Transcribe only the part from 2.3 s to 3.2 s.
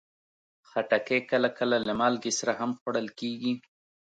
سره هم خوړل